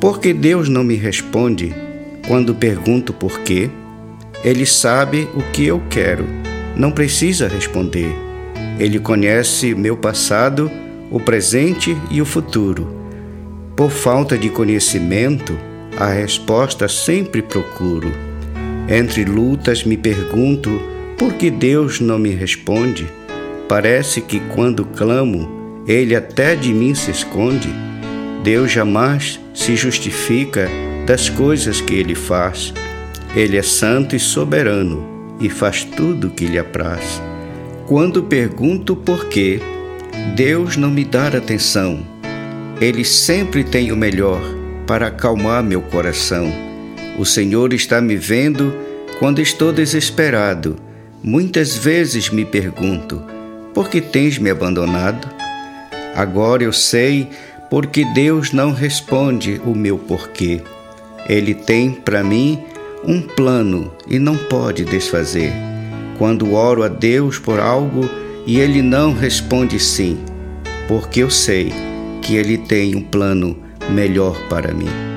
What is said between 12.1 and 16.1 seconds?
e o futuro. Por falta de conhecimento, a